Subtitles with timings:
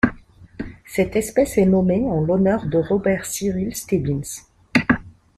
[0.83, 4.41] Cette espèce est nommée en l'honneur de Robert Cyril Stebbins.